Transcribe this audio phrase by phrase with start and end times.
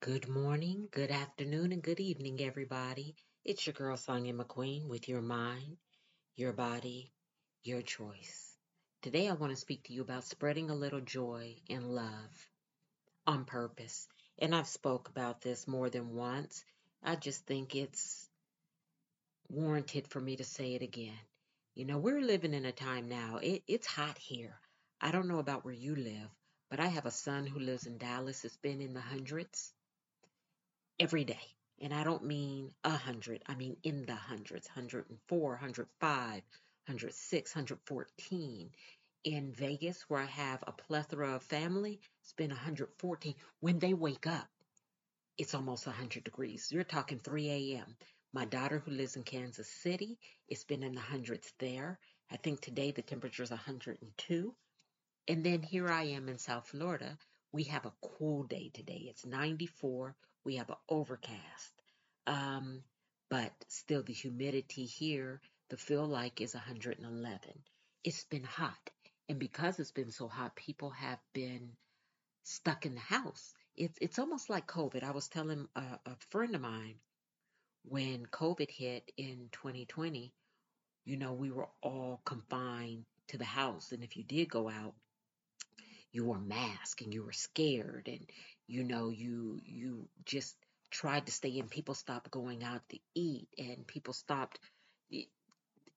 [0.00, 3.16] Good morning, good afternoon, and good evening, everybody.
[3.44, 5.76] It's your girl, Sonya McQueen, with your mind,
[6.36, 7.10] your body,
[7.64, 8.54] your choice.
[9.02, 12.48] Today, I want to speak to you about spreading a little joy and love
[13.26, 14.06] on purpose.
[14.38, 16.64] And I've spoke about this more than once.
[17.02, 18.28] I just think it's
[19.48, 21.18] warranted for me to say it again.
[21.74, 23.40] You know, we're living in a time now.
[23.42, 24.60] It, it's hot here.
[25.00, 26.30] I don't know about where you live,
[26.70, 28.44] but I have a son who lives in Dallas.
[28.44, 29.72] It's been in the hundreds
[31.00, 31.40] every day.
[31.80, 36.34] And I don't mean a hundred, I mean in the hundreds 104, 105,
[36.86, 38.70] 106, 114.
[39.24, 43.34] In Vegas, where I have a plethora of family, it's been 114.
[43.60, 44.48] When they wake up,
[45.36, 46.68] it's almost 100 degrees.
[46.70, 47.96] You're talking 3 a.m.
[48.32, 50.18] My daughter, who lives in Kansas City,
[50.48, 51.98] it's been in the hundreds there.
[52.30, 54.54] I think today the temperature is 102.
[55.28, 57.18] And then here I am in South Florida.
[57.52, 59.06] We have a cool day today.
[59.08, 60.14] It's 94.
[60.48, 61.72] We have an overcast.
[62.26, 62.82] Um,
[63.28, 67.38] but still, the humidity here, the feel like is 111.
[68.02, 68.90] It's been hot.
[69.28, 71.72] And because it's been so hot, people have been
[72.44, 73.52] stuck in the house.
[73.76, 75.04] It's, it's almost like COVID.
[75.04, 76.94] I was telling a, a friend of mine
[77.84, 80.32] when COVID hit in 2020,
[81.04, 83.92] you know, we were all confined to the house.
[83.92, 84.94] And if you did go out,
[86.10, 88.26] you wore masked and you were scared and
[88.68, 90.56] you know you you just
[90.90, 94.60] tried to stay in people stopped going out to eat and people stopped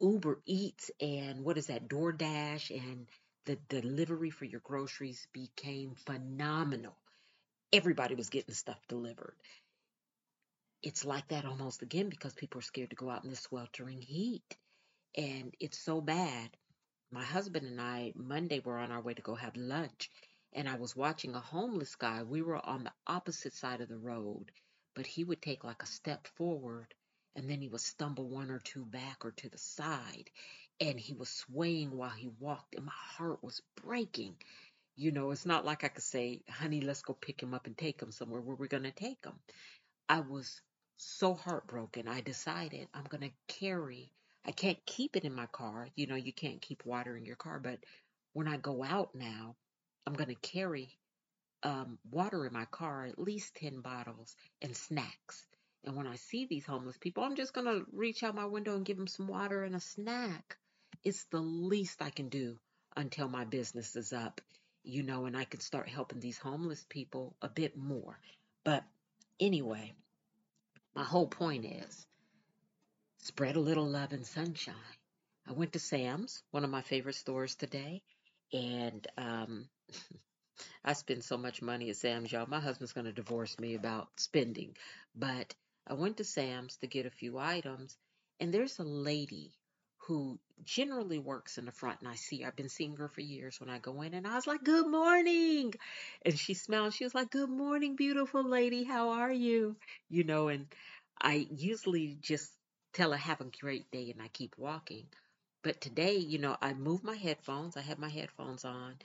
[0.00, 3.06] uber eats and what is that doordash and
[3.46, 6.96] the delivery for your groceries became phenomenal.
[7.72, 9.34] Everybody was getting stuff delivered.
[10.82, 14.02] It's like that almost again because people are scared to go out in the sweltering
[14.02, 14.56] heat.
[15.16, 16.50] And it's so bad.
[17.10, 20.10] My husband and I Monday were on our way to go have lunch
[20.52, 22.22] and I was watching a homeless guy.
[22.22, 24.50] We were on the opposite side of the road,
[24.94, 26.94] but he would take like a step forward
[27.36, 30.30] and then he would stumble one or two back or to the side
[30.80, 34.36] and he was swaying while he walked and my heart was breaking.
[34.96, 37.76] You know, it's not like I could say, honey, let's go pick him up and
[37.76, 39.38] take him somewhere where we're going to take him.
[40.08, 40.60] I was
[40.96, 42.08] so heartbroken.
[42.08, 44.12] I decided I'm going to carry
[44.48, 45.88] I can't keep it in my car.
[45.94, 47.80] You know, you can't keep water in your car, but
[48.32, 49.56] when I go out now,
[50.08, 50.88] I'm going to carry
[51.62, 55.46] um, water in my car, at least 10 bottles, and snacks.
[55.84, 58.74] And when I see these homeless people, I'm just going to reach out my window
[58.74, 60.56] and give them some water and a snack.
[61.04, 62.56] It's the least I can do
[62.96, 64.40] until my business is up,
[64.82, 68.18] you know, and I can start helping these homeless people a bit more.
[68.64, 68.84] But
[69.38, 69.92] anyway,
[70.94, 72.06] my whole point is
[73.18, 74.74] spread a little love and sunshine.
[75.46, 78.02] I went to Sam's, one of my favorite stores today,
[78.52, 79.68] and um,
[80.84, 82.46] I spend so much money at Sam's, y'all.
[82.46, 84.76] My husband's going to divorce me about spending,
[85.14, 85.54] but
[85.86, 87.96] I went to Sam's to get a few items,
[88.40, 89.52] and there's a lady
[89.98, 93.60] who generally works in the front, and I see I've been seeing her for years
[93.60, 95.74] when I go in, and I was like, "Good morning,"
[96.24, 96.94] and she smiled.
[96.94, 98.84] She was like, "Good morning, beautiful lady.
[98.84, 99.76] How are you?"
[100.08, 100.66] You know, and
[101.20, 102.52] I usually just
[102.92, 105.06] tell her have a great day and I keep walking.
[105.62, 107.76] But today, you know, I moved my headphones.
[107.76, 108.96] I had my headphones on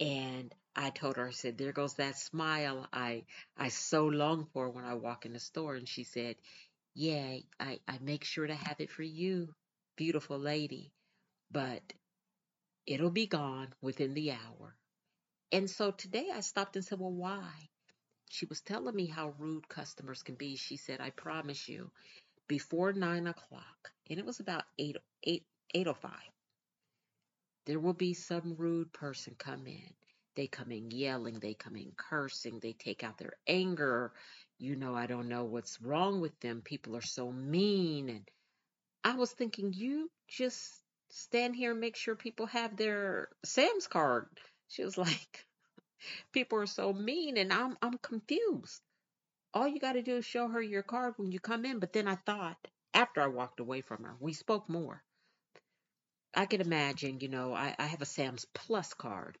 [0.00, 3.24] and I told her, I said, there goes that smile I
[3.56, 5.76] I so long for when I walk in the store.
[5.76, 6.36] And she said,
[6.94, 9.54] Yeah, I, I make sure to have it for you,
[9.96, 10.92] beautiful lady.
[11.50, 11.82] But
[12.86, 14.76] it'll be gone within the hour.
[15.52, 17.50] And so today I stopped and said, Well, why?
[18.30, 20.56] She was telling me how rude customers can be.
[20.56, 21.90] She said, I promise you,
[22.48, 25.44] before nine o'clock, and it was about eight eight
[25.74, 26.12] eight oh five.
[27.66, 29.94] There will be some rude person come in.
[30.36, 34.12] They come in yelling, they come in cursing, they take out their anger.
[34.58, 36.62] You know, I don't know what's wrong with them.
[36.62, 38.08] People are so mean.
[38.08, 38.28] And
[39.04, 44.26] I was thinking, you just stand here and make sure people have their Sam's card.
[44.68, 45.46] She was like,
[46.32, 48.80] people are so mean and I'm I'm confused
[49.54, 51.78] all you got to do is show her your card when you come in.
[51.78, 52.56] But then I thought,
[52.94, 55.02] after I walked away from her, we spoke more.
[56.34, 59.36] I can imagine, you know, I, I have a Sam's Plus card.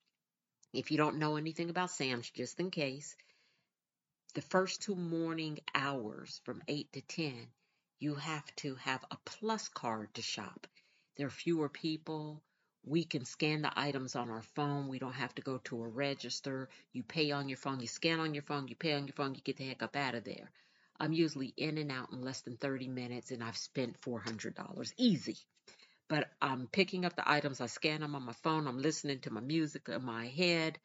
[0.74, 3.16] If you don't know anything about Sam's, just in case,
[4.34, 7.46] the first two morning hours from 8 to 10,
[7.98, 10.66] you have to have a Plus card to shop.
[11.16, 12.42] There are fewer people.
[12.84, 14.88] We can scan the items on our phone.
[14.88, 16.68] We don't have to go to a register.
[16.92, 19.34] You pay on your phone, you scan on your phone, you pay on your phone,
[19.34, 20.50] you get the heck up out of there.
[21.00, 25.38] I'm usually in and out in less than 30 minutes and I've spent $400 easy.
[26.12, 29.32] But I'm picking up the items, I scan them on my phone, I'm listening to
[29.32, 30.78] my music in my head,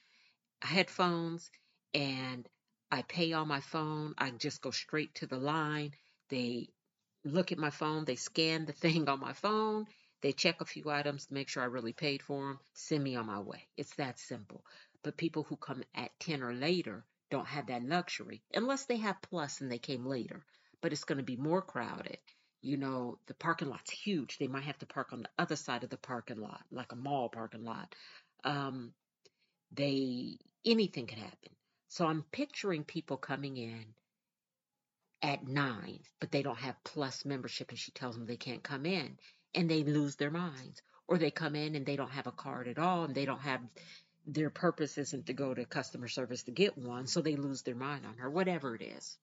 [0.61, 1.51] headphones,
[1.93, 2.47] and
[2.89, 4.13] I pay on my phone.
[4.17, 5.91] I just go straight to the line.
[6.29, 6.69] They
[7.25, 8.05] look at my phone.
[8.05, 9.87] They scan the thing on my phone.
[10.21, 12.59] They check a few items to make sure I really paid for them.
[12.73, 13.67] Send me on my way.
[13.75, 14.63] It's that simple.
[15.03, 19.21] But people who come at 10 or later don't have that luxury unless they have
[19.21, 20.45] plus and they came later.
[20.79, 22.17] But it's going to be more crowded.
[22.61, 24.37] You know, the parking lot's huge.
[24.37, 26.95] They might have to park on the other side of the parking lot, like a
[26.95, 27.93] mall parking lot.
[28.43, 28.93] Um,
[29.71, 31.51] they anything could happen.
[31.89, 33.85] So I'm picturing people coming in
[35.21, 38.85] at nine, but they don't have plus membership, and she tells them they can't come
[38.85, 39.17] in,
[39.55, 40.81] and they lose their minds.
[41.07, 43.39] Or they come in and they don't have a card at all, and they don't
[43.39, 43.61] have
[44.25, 47.75] their purpose isn't to go to customer service to get one, so they lose their
[47.75, 49.17] mind on her, whatever it is.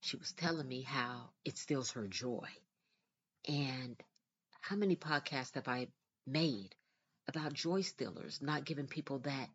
[0.00, 2.48] She was telling me how it steals her joy.
[3.46, 4.02] And
[4.60, 5.88] how many podcasts have I
[6.26, 6.74] made
[7.26, 9.50] about joy stealers not giving people that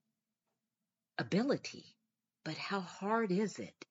[1.17, 1.95] ability?
[2.43, 3.85] But how hard is it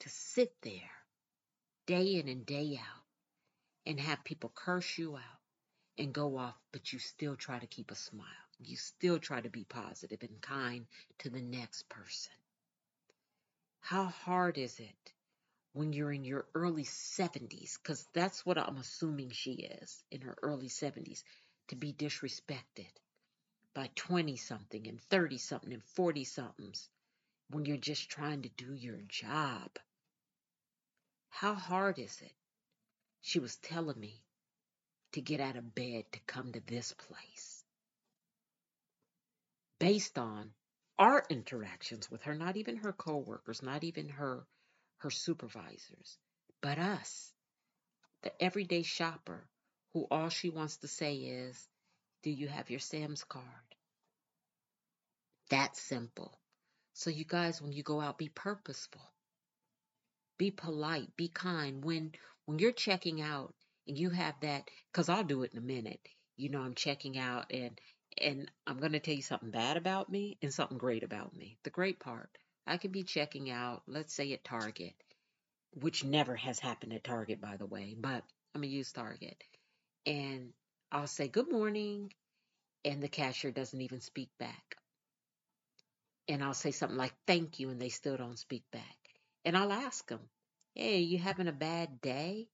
[0.00, 0.90] to sit there
[1.86, 3.04] day in and day out
[3.84, 5.40] and have people curse you out
[5.98, 8.26] and go off, but you still try to keep a smile?
[8.58, 10.86] You still try to be positive and kind
[11.18, 12.32] to the next person.
[13.80, 15.12] How hard is it
[15.72, 17.78] when you're in your early 70s?
[17.82, 21.22] Because that's what I'm assuming she is in her early 70s
[21.68, 22.90] to be disrespected
[23.74, 26.88] by 20 something and 30 something and 40 somethings
[27.50, 29.70] when you're just trying to do your job.
[31.28, 32.32] How hard is it?
[33.20, 34.22] She was telling me
[35.12, 37.64] to get out of bed to come to this place
[39.78, 40.50] based on
[40.98, 44.46] our interactions with her, not even her coworkers, not even her
[45.00, 46.18] her supervisors,
[46.60, 47.32] but us,
[48.22, 49.48] the everyday shopper
[49.92, 51.68] who all she wants to say is,
[52.22, 53.74] "Do you have your Sam's card?"
[55.48, 56.38] That simple.
[56.92, 59.02] So you guys when you go out be purposeful.
[60.36, 62.14] Be polite, be kind when
[62.44, 63.54] when you're checking out
[63.86, 66.06] and you have that cuz I'll do it in a minute.
[66.36, 67.80] You know, I'm checking out and
[68.18, 71.58] and I'm going to tell you something bad about me and something great about me.
[71.62, 72.36] The great part,
[72.70, 74.94] I could be checking out, let's say at Target,
[75.74, 78.22] which never has happened at Target, by the way, but
[78.54, 79.42] I'm going to use Target.
[80.06, 80.52] And
[80.92, 82.12] I'll say, Good morning.
[82.84, 84.76] And the cashier doesn't even speak back.
[86.28, 87.70] And I'll say something like, Thank you.
[87.70, 88.96] And they still don't speak back.
[89.44, 90.20] And I'll ask them,
[90.76, 92.48] Hey, you having a bad day?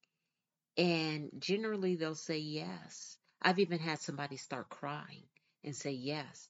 [0.78, 3.18] And generally they'll say yes.
[3.42, 5.24] I've even had somebody start crying
[5.62, 6.48] and say yes.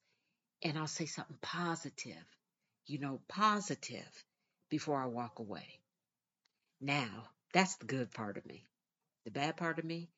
[0.63, 2.25] And I'll say something positive,
[2.87, 4.25] you know, positive
[4.71, 5.81] before I walk away.
[6.81, 8.65] Now, that's the good part of me.
[9.25, 10.11] The bad part of me,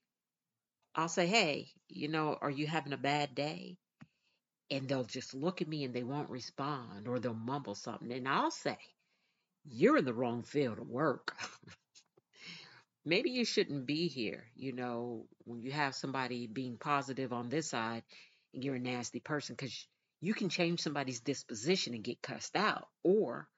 [0.94, 3.78] I'll say, hey, you know, are you having a bad day?
[4.70, 8.12] And they'll just look at me and they won't respond or they'll mumble something.
[8.12, 8.78] And I'll say,
[9.64, 11.36] you're in the wrong field of work.
[13.04, 14.44] Maybe you shouldn't be here.
[14.54, 18.02] You know, when you have somebody being positive on this side
[18.54, 19.86] and you're a nasty person because
[20.20, 23.48] you can change somebody's disposition and get cussed out or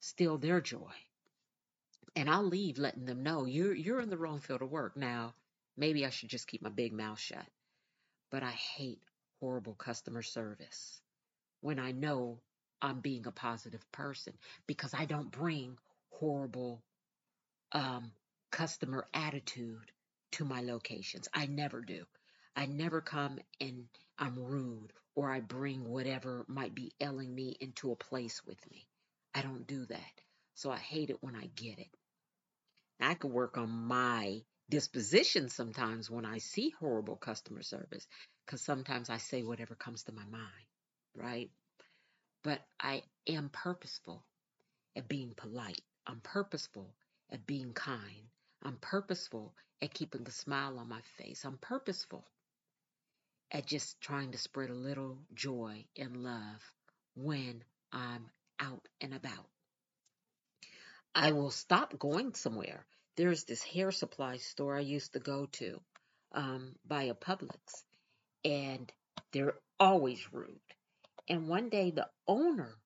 [0.00, 0.92] steal their joy.
[2.16, 4.96] And I'll leave letting them know you're you're in the wrong field of work.
[4.96, 5.34] Now,
[5.76, 7.46] maybe I should just keep my big mouth shut.
[8.30, 9.02] But I hate
[9.40, 11.00] horrible customer service
[11.60, 12.38] when I know
[12.82, 14.32] I'm being a positive person
[14.66, 15.76] because I don't bring
[16.10, 16.82] horrible
[17.72, 18.12] um,
[18.50, 19.92] customer attitude
[20.32, 21.28] to my locations.
[21.34, 22.04] I never do.
[22.56, 23.86] I never come and
[24.18, 28.86] I'm rude or I bring whatever might be ailing me into a place with me.
[29.34, 30.20] I don't do that.
[30.54, 31.88] So I hate it when I get it.
[33.00, 38.06] I could work on my disposition sometimes when I see horrible customer service
[38.46, 40.66] because sometimes I say whatever comes to my mind,
[41.16, 41.50] right?
[42.42, 44.24] But I am purposeful
[44.96, 45.82] at being polite.
[46.06, 46.94] I'm purposeful
[47.30, 48.28] at being kind.
[48.62, 51.44] I'm purposeful at keeping a smile on my face.
[51.44, 52.26] I'm purposeful
[53.52, 56.72] at just trying to spread a little joy and love
[57.14, 58.30] when I'm
[58.60, 59.46] out and about.
[61.14, 62.86] I will stop going somewhere.
[63.16, 65.80] There's this hair supply store I used to go to
[66.32, 67.82] um, by a Publix,
[68.44, 68.90] and
[69.32, 70.60] they're always rude.
[71.28, 72.76] And one day the owner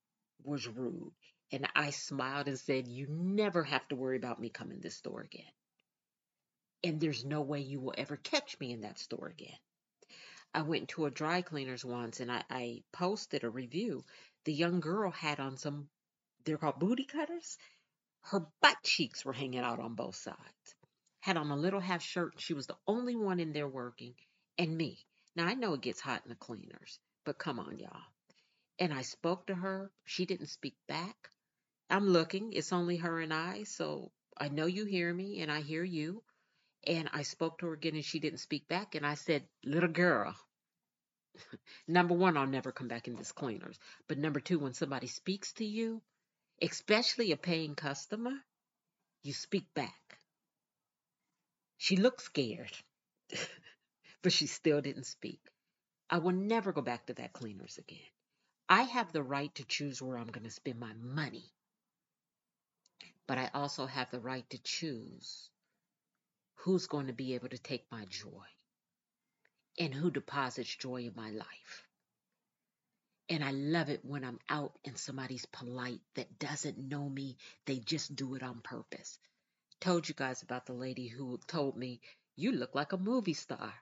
[0.43, 1.13] was rude,
[1.53, 4.97] and I smiled and said, You never have to worry about me coming to this
[4.97, 5.45] store again.
[6.83, 9.57] And there's no way you will ever catch me in that store again.
[10.55, 14.05] I went to a dry cleaners once and I, I posted a review.
[14.47, 15.91] The young girl had on some,
[16.45, 17.59] they're called booty cutters.
[18.23, 20.77] Her butt cheeks were hanging out on both sides.
[21.21, 22.35] Had on a little half shirt.
[22.41, 24.15] She was the only one in there working,
[24.59, 25.07] and me.
[25.37, 28.03] Now I know it gets hot in the cleaners, but come on, y'all.
[28.79, 29.91] and I spoke to her.
[30.05, 31.31] She didn't speak back.
[31.91, 32.53] I'm looking.
[32.53, 36.23] It's only her and I, so I know you hear me and I hear you.
[36.87, 38.95] And I spoke to her again and she didn't speak back.
[38.97, 40.35] And I said, Little girl,
[41.89, 43.79] number one, I'll never come back in this cleaners.
[44.09, 46.03] But number two, when somebody speaks to you,
[46.63, 48.33] especially a paying customer,
[49.23, 50.19] you speak back.
[51.79, 52.73] She looked scared,
[54.23, 55.41] but she still didn't speak.
[56.09, 57.99] I will never go back to that cleaners again.
[58.69, 61.45] I have the right to choose where I'm going to spend my money,
[63.27, 65.51] but I also have the right to choose
[66.55, 68.47] who's going to be able to take my joy
[69.79, 71.89] and who deposits joy in my life.
[73.29, 77.39] And I love it when I'm out and somebody's polite that doesn't know me.
[77.65, 79.19] They just do it on purpose.
[79.81, 82.01] Told you guys about the lady who told me,
[82.37, 83.75] You look like a movie star.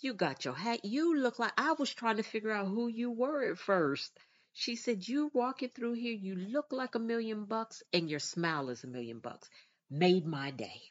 [0.00, 0.84] You got your hat.
[0.84, 4.12] You look like I was trying to figure out who you were at first.
[4.52, 8.70] She said, You walking through here, you look like a million bucks, and your smile
[8.70, 9.48] is a million bucks.
[9.88, 10.82] Made my day.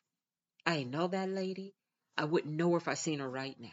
[0.66, 1.76] I know that lady.
[2.18, 3.70] I wouldn't know her if I seen her right now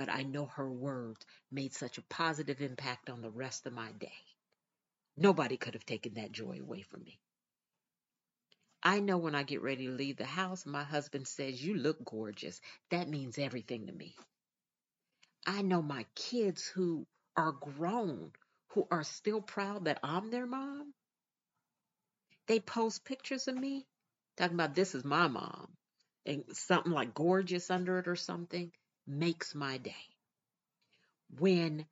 [0.00, 3.92] but I know her words made such a positive impact on the rest of my
[3.92, 4.24] day.
[5.14, 7.20] Nobody could have taken that joy away from me.
[8.82, 12.02] I know when I get ready to leave the house, my husband says, You look
[12.02, 12.62] gorgeous.
[12.90, 14.14] That means everything to me.
[15.46, 18.30] I know my kids who are grown,
[18.68, 20.94] who are still proud that I'm their mom.
[22.46, 23.86] They post pictures of me
[24.38, 25.68] talking about this is my mom
[26.24, 28.72] and something like gorgeous under it or something
[29.06, 30.06] makes my day.
[31.38, 31.86] When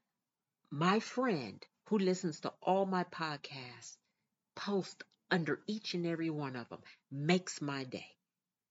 [0.70, 3.96] my friend who listens to all my podcasts
[4.54, 8.16] post under each and every one of them makes my day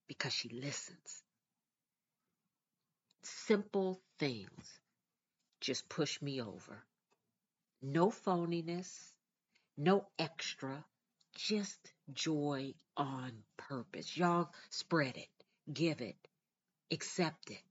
[0.08, 1.24] because she listens.
[3.24, 4.80] Simple things
[5.60, 6.84] just push me over.
[7.82, 9.12] No phoniness,
[9.78, 10.84] no extra,
[11.36, 14.16] just joy on purpose.
[14.18, 15.30] Y'all spread it,
[15.72, 16.18] give it,
[16.92, 17.62] accept it.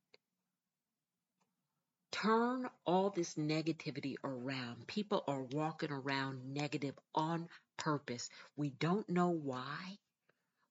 [2.22, 4.86] Turn all this negativity around.
[4.86, 7.46] People are walking around negative on
[7.76, 8.30] purpose.
[8.56, 9.98] We don't know why.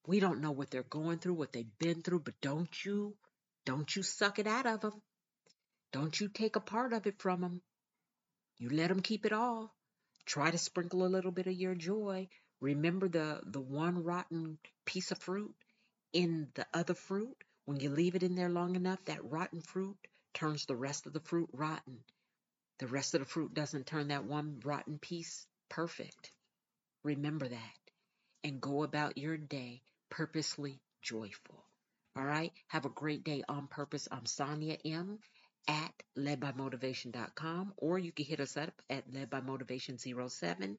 [0.08, 3.14] We don't know what they're going through, what they've been through, but don't you,
[3.64, 5.00] don't you suck it out of them.
[5.94, 7.62] Don't you take a part of it from them.
[8.58, 9.72] You let them keep it all.
[10.26, 12.28] Try to sprinkle a little bit of your joy.
[12.60, 15.54] Remember the, the one rotten piece of fruit
[16.12, 17.38] in the other fruit?
[17.66, 19.98] When you leave it in there long enough, that rotten fruit
[20.36, 21.98] turns the rest of the fruit rotten.
[22.78, 26.32] The rest of the fruit doesn't turn that one rotten piece perfect.
[27.04, 27.80] Remember that
[28.44, 31.64] and go about your day purposely joyful.
[32.16, 32.52] All right.
[32.68, 34.08] Have a great day on purpose.
[34.12, 35.20] I'm Sonia M
[35.68, 40.78] at ledbymotivation.com or you can hit us up at ledbymotivation07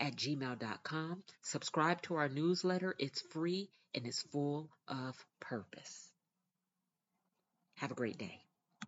[0.00, 1.22] at gmail.com.
[1.42, 2.94] Subscribe to our newsletter.
[2.98, 6.08] It's free and it's full of purpose.
[7.76, 8.40] Have a great day.